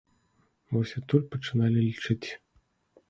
[0.77, 2.27] Вось адтуль пачыналі лічыць.